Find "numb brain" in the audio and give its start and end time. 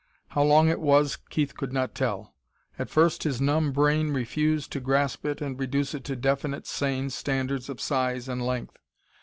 3.39-4.09